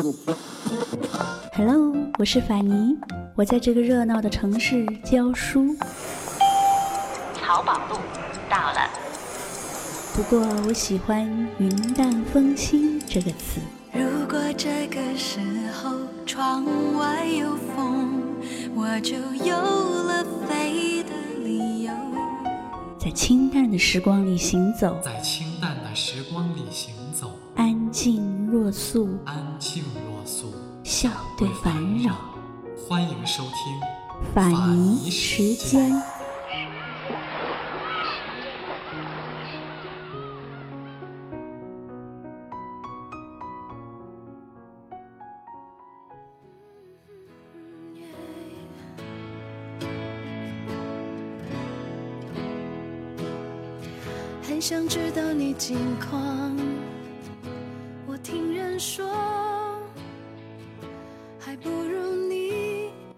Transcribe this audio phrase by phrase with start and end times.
[1.52, 2.96] Hello，我是法尼，
[3.34, 5.76] 我在这个热闹的城市教书。
[7.34, 7.96] 淘宝路
[8.48, 8.88] 到了，
[10.14, 11.28] 不过我喜欢
[11.58, 13.60] “云淡风轻”这个词。
[13.92, 15.38] 如果这个时
[15.72, 15.90] 候
[16.24, 16.64] 窗
[16.96, 18.22] 外有风，
[18.74, 21.10] 我就有了飞的
[21.44, 21.92] 理由。
[22.98, 25.46] 在清淡的时光里行走，在清
[26.54, 32.16] 里行走，安静若素，安静若素，笑对烦扰。
[32.88, 33.54] 欢迎收听。
[34.34, 36.19] 法尼时间。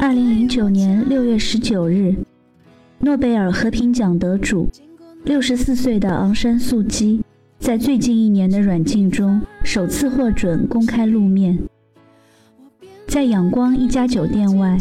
[0.00, 2.14] 二零零九年六月十九日，
[3.00, 4.68] 诺贝尔和平奖得主、
[5.24, 7.20] 六十四岁的昂山素姬，
[7.58, 11.58] 在最近一年的软禁中首次获准公开露面。
[13.08, 14.78] 在仰光一家酒店外，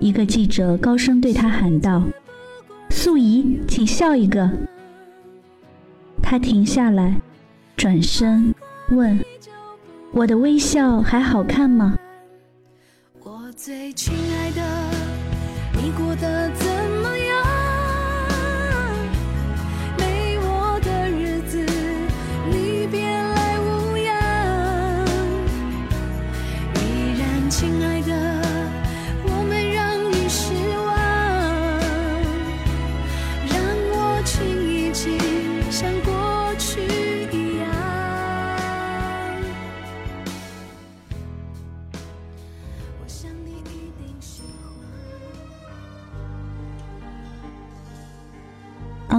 [0.00, 2.02] 一个记者高声对他喊道
[2.90, 4.50] ：“素姨，请笑一个。”
[6.22, 7.22] 他停下来，
[7.74, 8.54] 转身
[8.90, 9.18] 问
[10.12, 11.96] ：“我的微笑还好看吗？”
[13.56, 14.62] 最亲爱的，
[15.72, 16.50] 你过得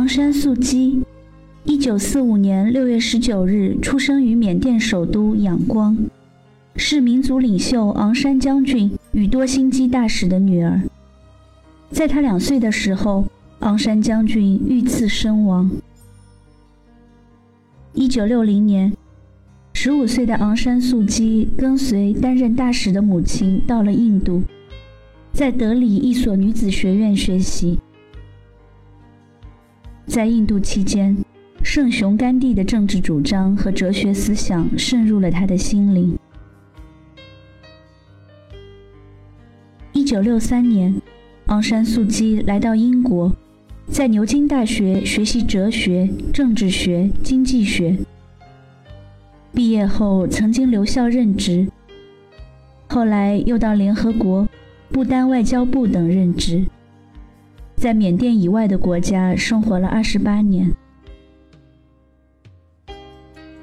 [0.07, 1.03] 昂山素姬，
[1.65, 5.97] 一九四五年六月十九日出生于缅甸首都仰光，
[6.77, 10.81] 是民族领袖昂山将军与多心基大使的女儿。
[11.91, 13.25] 在她两岁的时候，
[13.59, 15.69] 昂山将军遇刺身亡。
[17.93, 18.93] 一九六零年，
[19.73, 24.41] 十五岁的昂山素姬跟随担任大使的母亲到了印度，
[25.33, 27.77] 在德里一所女子学院学习。
[30.17, 31.15] 在印度期间，
[31.61, 36.17] 圣雄甘地的政治主张和哲学思想渗入了他的心灵。
[39.93, 40.99] 一九六三年，
[41.45, 43.31] 昂山素姬来到英国，
[43.91, 47.95] 在牛津大学学习哲学、政治学、经济学。
[49.53, 51.67] 毕业后曾经留校任职，
[52.87, 54.49] 后来又到联合国、
[54.89, 56.65] 不丹外交部等任职。
[57.77, 60.73] 在缅甸以外的国家生活了二十八年。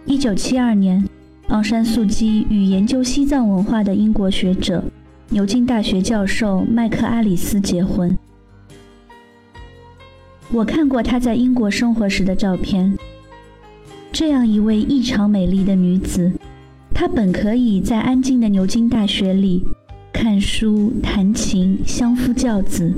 [0.06, 1.04] 一九七二年，
[1.48, 4.84] 昂山素姬与研究西藏文化的英国学者、
[5.30, 8.16] 牛津大学教授麦克阿里斯结婚。
[10.52, 12.96] 我看过她在英国生活时的照片。
[14.12, 16.30] 这样一位异常美丽的女子，
[16.94, 19.66] 她本可以在安静的牛津大学里
[20.12, 22.94] 看书、弹琴、相夫教子。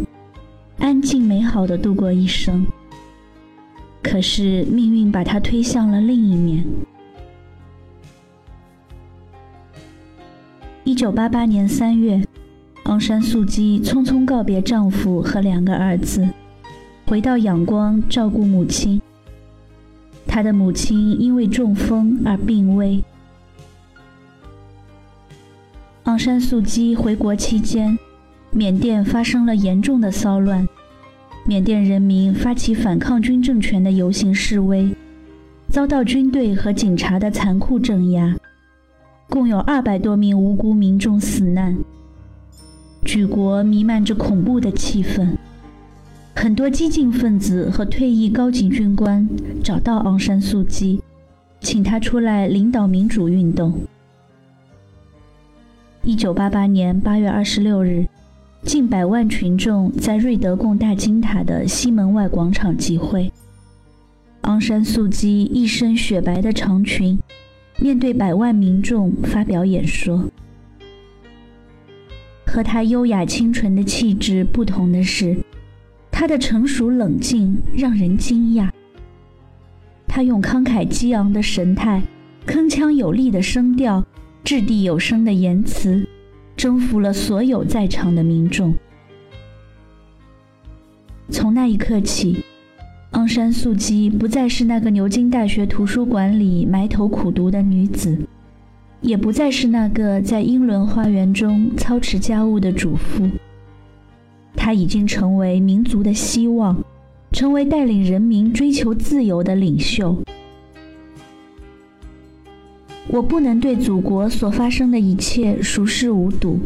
[0.78, 2.66] 安静美好的度过一生，
[4.02, 6.64] 可是命运把她推向了另一面。
[10.84, 12.22] 一九八八年三月，
[12.84, 16.28] 昂山素姬匆匆告别丈夫和两个儿子，
[17.06, 19.00] 回到仰光照顾母亲。
[20.26, 23.02] 她的母亲因为中风而病危。
[26.04, 27.98] 昂山素姬回国期间，
[28.56, 30.66] 缅甸发生了严重的骚乱，
[31.44, 34.96] 缅甸人民发起反抗军政权的游行示威，
[35.68, 38.34] 遭到军队和警察的残酷镇压，
[39.28, 41.76] 共有二百多名无辜民众死难。
[43.04, 45.36] 举国弥漫着恐怖的气氛，
[46.34, 49.28] 很多激进分子和退役高级军官
[49.62, 51.02] 找到昂山素姬，
[51.60, 53.78] 请他出来领导民主运动。
[56.02, 58.06] 一九八八年八月二十六日，
[58.66, 63.32] 近百万群众在瑞德贡大金塔的西门外广场集会。
[64.40, 67.16] 昂山素姬一身雪白的长裙，
[67.78, 70.24] 面对百万民众发表演说。
[72.44, 75.36] 和她优雅清纯的气质不同的是，
[76.10, 78.68] 她的成熟冷静让人惊讶。
[80.08, 82.02] 她用慷慨激昂的神态、
[82.44, 84.04] 铿锵有力的声调。
[84.42, 86.06] 掷地有声的言辞，
[86.56, 88.74] 征服了所有在场的民众。
[91.28, 92.42] 从那一刻起，
[93.10, 98.16] 昂山素姬不再是那个牛津大学图书馆里埋头苦读的女子，
[99.00, 103.28] 也不再是那个在英伦花园中操持家务的主妇。
[104.56, 106.82] 她已经成为民族的希望，
[107.32, 110.16] 成为带领人民追求自由的领袖。
[113.08, 116.58] 我不能对祖国所发生的一切熟视无睹。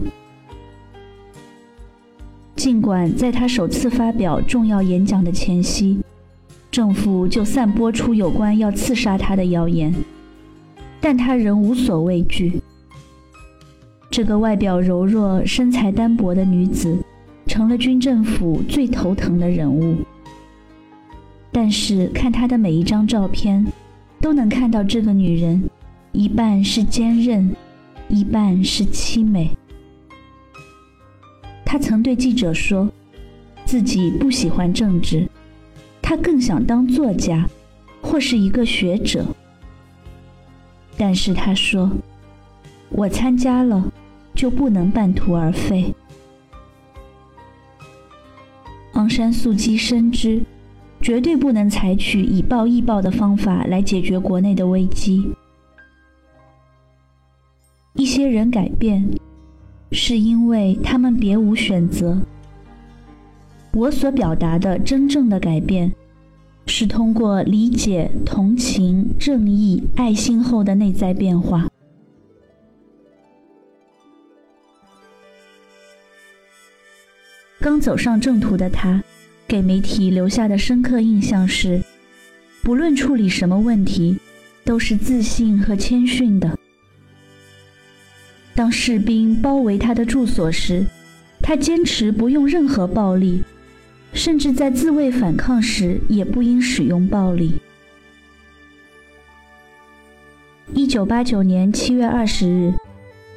[2.56, 6.00] 尽管在他首次发表重要演讲的前夕，
[6.70, 9.94] 政府就散播出有关要刺杀他的谣言，
[11.00, 12.60] 但他仍无所畏惧。
[14.10, 16.98] 这个外表柔弱、身材单薄的女子，
[17.46, 19.96] 成了军政府最头疼的人物。
[21.52, 23.64] 但是看她的每一张照片，
[24.20, 25.69] 都能看到这个女人。
[26.12, 27.54] 一半是坚韧，
[28.08, 29.50] 一半是凄美。
[31.64, 32.90] 他曾对记者说，
[33.64, 35.28] 自己不喜欢政治，
[36.02, 37.48] 他更想当作家，
[38.02, 39.24] 或是一个学者。
[40.96, 41.90] 但是他说，
[42.88, 43.92] 我参加了，
[44.34, 45.94] 就不能半途而废。
[48.94, 50.42] 昂山素姬深知，
[51.00, 55.30] 绝对不能采取以暴易暴的方法来解决国内的危机。
[57.94, 59.04] 一些人改变，
[59.90, 62.20] 是因为他们别无选择。
[63.72, 65.92] 我所表达的真正的改变，
[66.66, 71.68] 是通过理解、同情、正义、爱心后的内在变化。
[77.60, 79.02] 刚走上正途的他，
[79.46, 81.82] 给媒体留下的深刻印象是：
[82.62, 84.16] 不论处理什么问题，
[84.64, 86.56] 都是自信和谦逊的。
[88.60, 90.84] 当士兵包围他的住所时，
[91.40, 93.42] 他坚持不用任何暴力，
[94.12, 97.54] 甚至在自卫反抗时也不应使用暴力。
[100.74, 102.74] 一九八九年七月二十日，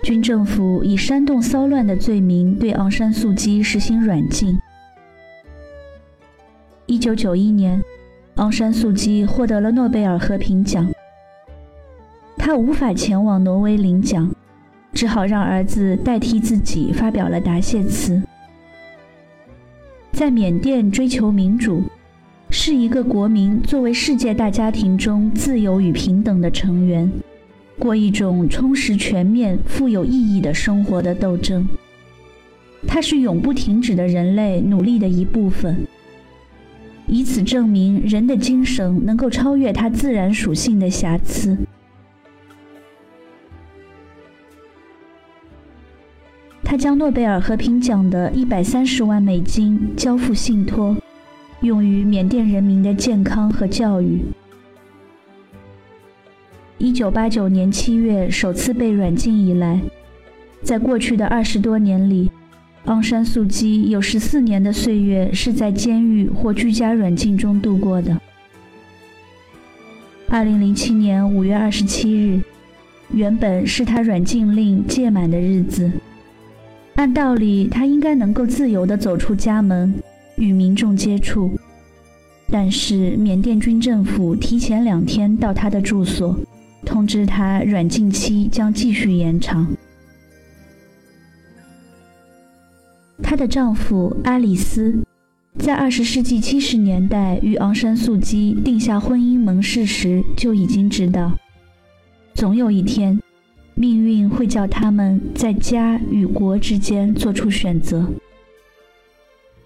[0.04, 4.60] 军政府以煽动骚乱的罪名对昂山素姬实行软禁。
[6.86, 7.82] 一九九一年，
[8.36, 10.92] 昂山素姬获得了诺贝尔和平奖，
[12.38, 14.33] 他无法前往挪威领奖。
[15.04, 18.24] 只好让儿子代替自己发表了答谢词。
[20.14, 21.84] 在缅甸追求民主，
[22.50, 27.12] 是一个国民作为世界大家庭中自由与平等的成员，
[27.78, 31.68] 过一种充实、全面、富有意义的生活的斗争。
[32.88, 35.86] 它是永不停止的人类努力的一部分，
[37.08, 41.58] 以此证明人的精神能够超越它自然属性的瑕疵。
[46.74, 50.98] 他将诺贝尔和平奖的一百三十万美金交付信托，
[51.62, 54.24] 用于缅甸人民的健康和教育。
[56.80, 59.80] 一九八九年七月首次被软禁以来，
[60.64, 62.32] 在过去的二十多年里，
[62.86, 68.20] 昂山素姬有十四年的岁月是在监狱或居家软禁中度过的。
[70.28, 72.42] 二零零七年五月二十七日，
[73.14, 75.92] 原本是他软禁令届满的日子。
[76.96, 79.94] 按道理，他应该能够自由地走出家门，
[80.36, 81.52] 与民众接触。
[82.52, 86.38] 但是，缅甸军政府提前两天到他的住所，
[86.86, 89.68] 通知他软禁期将继续延长。
[93.24, 94.96] 她的丈夫阿里斯，
[95.58, 101.32] 在二十世纪七十年代与昂山素姬定下婚姻盟誓时，就已经知道，
[102.36, 103.20] 总有一天。
[103.76, 108.08] 命运会叫他们在家与国之间做出选择。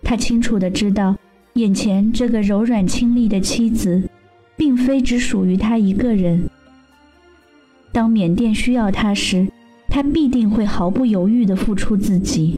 [0.02, 1.16] 他清楚地知道，
[1.54, 4.10] 眼前这个柔软清丽的妻子，
[4.56, 6.50] 并非只属于他一个人。
[7.92, 9.48] 当缅甸需要他时，
[9.90, 12.58] 他必定会毫不犹豫地付出自己。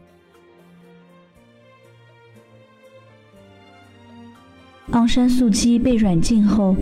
[4.91, 6.75] 昂山素姬被软禁后，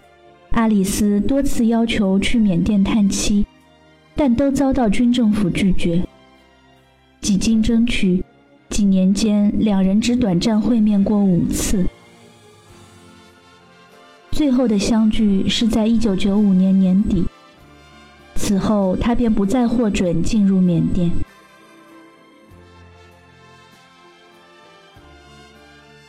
[0.52, 3.46] 阿里斯多次要求去缅甸探亲。
[4.18, 6.06] 但都遭到军政府拒绝。
[7.22, 8.24] 几经争取，
[8.70, 11.86] 几年间两人只短暂会面过五次。
[14.32, 17.24] 最后的相聚是在1995年年底。
[18.36, 21.12] 此后，他便不再获准进入缅甸。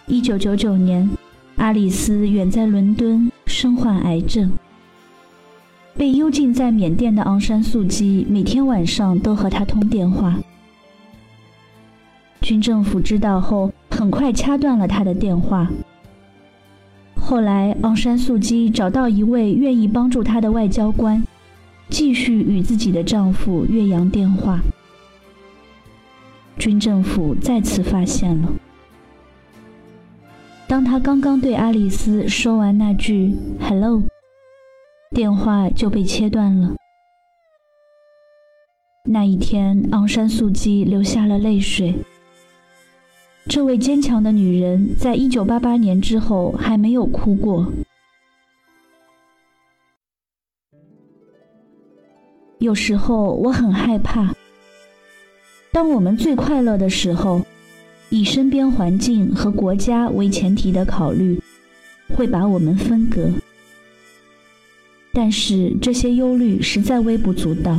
[0.08, 1.10] 1999年，
[1.56, 4.50] 阿里斯远在伦敦，身患癌症。
[5.98, 10.38] 被幽禁在缅甸的昂山素姬每天晚上都和他通电话。
[12.40, 15.68] 军政府知道后，很快掐断了他的电话。
[17.20, 21.20] 后来，昂山素姬找到一位愿意帮助她的外交官，
[21.90, 24.60] 继续与自己的丈夫越洋电话。
[26.58, 28.48] 军政府再次发现了。
[30.68, 34.04] 当他刚刚对阿里斯说完那句 “hello”，
[35.10, 36.74] 电话就被切断了。
[39.04, 41.94] 那一天，昂山素姬流下了泪水。
[43.48, 47.72] 这位坚强的女人，在一九八八年之后还没有哭过。
[52.58, 54.34] 有时候我很害怕，
[55.72, 57.40] 当我们最快乐的时候，
[58.10, 61.40] 以身边环境和国家为前提的考虑，
[62.14, 63.30] 会把我们分隔。
[65.20, 67.76] 但是这些忧虑实在微不足道。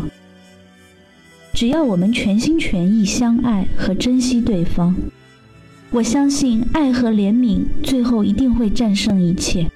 [1.54, 4.94] 只要我们全心全意相爱和珍惜对方。
[5.90, 9.72] 我相信爱和怜悯最后一定会战胜一切。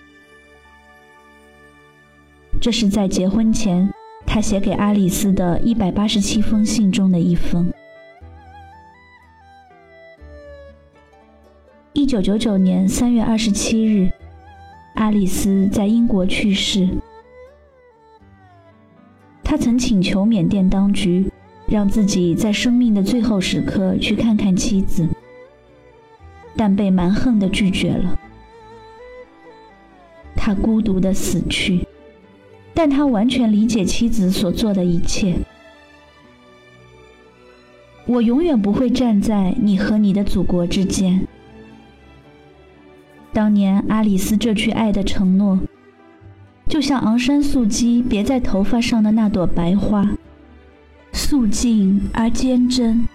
[2.59, 3.89] 这是在结婚前
[4.25, 7.71] 他写给阿里斯的一百八十七封信中的一封。
[11.93, 14.11] 一九九九年三月二十七日，
[14.95, 16.89] 阿里斯在英国去世。
[19.53, 21.31] 他曾请求缅甸当局
[21.67, 25.07] 让自己在生命的最后时刻去看看妻子。
[26.55, 28.17] 但被蛮横地拒绝了。
[30.35, 31.85] 他孤独地死去，
[32.73, 35.35] 但他完全理解妻子所做的一切。
[38.07, 41.27] 我永远不会站在你和你的祖国之间。
[43.31, 45.59] 当年阿里斯这句爱的承诺，
[46.73, 50.09] 就像昂山素姬别在头发上的那朵白花，
[51.11, 53.07] 素净而坚贞。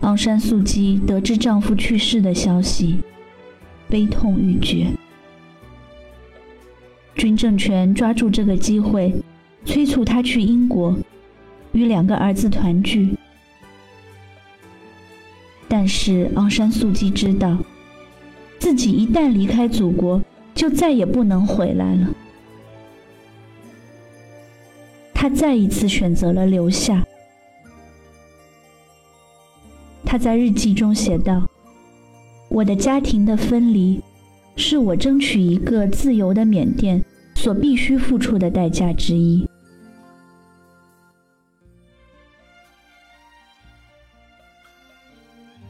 [0.00, 3.00] 昂山素姬得知丈夫去世的消息，
[3.90, 4.86] 悲痛欲绝。
[7.14, 9.14] 军政权抓住这个机会，
[9.66, 10.96] 催促她去英国，
[11.72, 13.14] 与两个儿子团聚。
[15.68, 17.58] 但是昂山素姬知道，
[18.58, 20.22] 自己一旦离开祖国，
[20.54, 22.08] 就再也不能回来了。
[25.14, 27.04] 他再一次选择了留下。
[30.04, 31.46] 他在日记中写道
[32.48, 34.00] ：“我的家庭的分离，
[34.56, 39.46] 是我争取一个自由的缅甸所必须付出的代价之一。”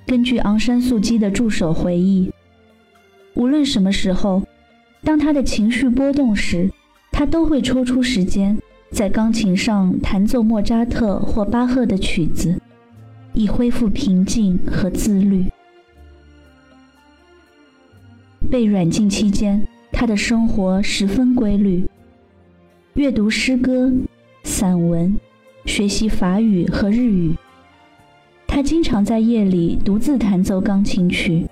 [0.07, 2.30] 根据昂山素姬的助手回忆，
[3.38, 4.42] 无论什么时候，
[5.04, 6.68] 当他的情绪波动时，
[7.12, 8.59] 他都会抽出时间
[8.90, 12.61] 在钢琴上弹奏莫扎特或巴赫的曲子。
[13.35, 15.45] 以恢复平静和自律。
[18.50, 21.88] 被软禁期间，他的生活十分规律：
[22.95, 23.92] 阅读诗歌、
[24.42, 25.14] 散文，
[25.66, 27.37] 学习法语和日语。
[28.49, 31.47] 他经常在夜里独自弹奏钢琴曲。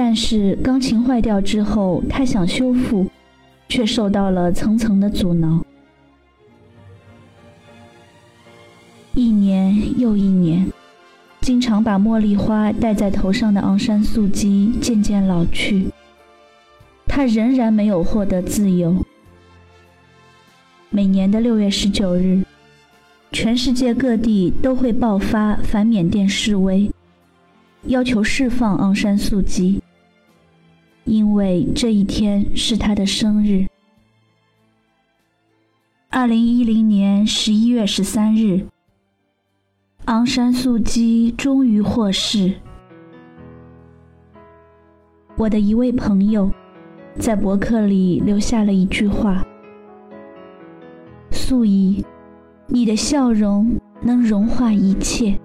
[0.00, 3.04] 但是钢琴坏掉之后，他想修复，
[3.68, 5.64] 却受到了层层的阻挠。
[9.12, 10.70] 一年又一年，
[11.40, 15.88] 经常把茉莉花戴在头上的昂山素姬渐渐老去，
[17.08, 19.04] 她仍然没有获得自由。
[20.90, 22.44] 每年的六月十九日，
[23.32, 26.88] 全世界各地都会爆发反缅甸示威，
[27.86, 29.82] 要求释放昂山素姬，
[31.08, 33.66] 因为这一天是他的生日。
[36.10, 38.66] 二零一零年十一月十三日。
[40.04, 42.54] 昂山素姬终于获释。
[45.36, 46.50] 我的一位朋友
[47.18, 49.44] 在博客里留下了一句话
[51.30, 52.02] ：“素怡，
[52.68, 55.37] 你的笑容能融化一切。”